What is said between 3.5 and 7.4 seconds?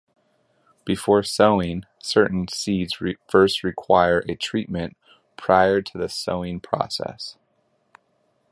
require a treatment prior to the sowing process.